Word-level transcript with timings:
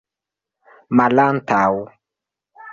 malantaŭ 0.97 1.71